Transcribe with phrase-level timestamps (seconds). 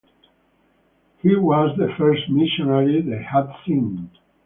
[1.19, 4.09] He was the first missionary they had seen.